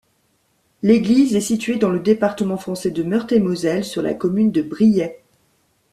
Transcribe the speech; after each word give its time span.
L'église 0.81 1.35
est 1.35 1.41
située 1.41 1.75
dans 1.75 1.91
le 1.91 1.99
département 1.99 2.57
français 2.57 2.89
de 2.89 3.03
Meurthe-et-Moselle, 3.03 3.85
sur 3.85 4.01
la 4.01 4.15
commune 4.15 4.49
de 4.51 4.63
Briey. 4.63 5.21